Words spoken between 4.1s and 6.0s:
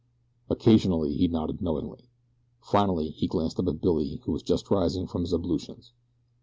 who was just rising from his ablutions.